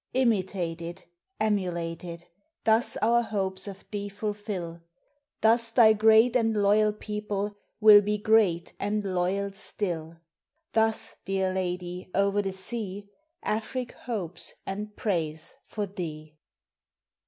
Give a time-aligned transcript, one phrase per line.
[0.15, 1.05] Imitate it!
[1.39, 2.27] Emulate it!
[2.63, 4.81] Thus our hopes of thee fulfil;
[5.41, 10.17] Thus thy great and loyal people Will be great and loyal still.
[10.73, 13.09] Thus, dear lady, o'er the sea
[13.43, 16.35] Afric hopes and prays for thee!